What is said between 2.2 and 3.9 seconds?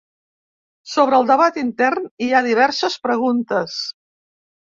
hi ha diverses preguntes.